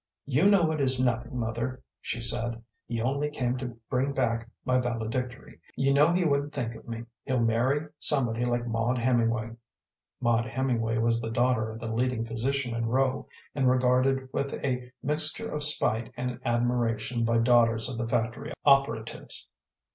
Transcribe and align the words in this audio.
"You 0.25 0.49
know 0.49 0.71
it 0.71 0.81
is 0.81 0.99
nothing, 0.99 1.37
mother," 1.37 1.83
she 2.01 2.21
said; 2.21 2.63
"he 2.87 2.99
only 2.99 3.29
came 3.29 3.55
to 3.59 3.77
bring 3.87 4.13
back 4.13 4.49
my 4.65 4.79
valedictory. 4.79 5.59
You 5.75 5.93
know 5.93 6.11
he 6.11 6.25
wouldn't 6.25 6.53
think 6.53 6.73
of 6.73 6.87
me. 6.87 7.03
He'll 7.23 7.39
marry 7.43 7.85
somebody 7.99 8.43
like 8.43 8.65
Maud 8.65 8.97
Hemingway." 8.97 9.51
Maud 10.19 10.47
Hemingway 10.47 10.97
was 10.97 11.21
the 11.21 11.29
daughter 11.29 11.69
of 11.69 11.79
the 11.79 11.93
leading 11.93 12.25
physician 12.25 12.73
in 12.73 12.87
Rowe, 12.87 13.27
and 13.53 13.69
regarded 13.69 14.27
with 14.33 14.53
a 14.55 14.91
mixture 15.03 15.51
of 15.51 15.63
spite 15.63 16.11
and 16.17 16.39
admiration 16.43 17.23
by 17.23 17.37
daughters 17.37 17.87
of 17.87 17.99
the 17.99 18.07
factory 18.07 18.53
operatives. 18.65 19.47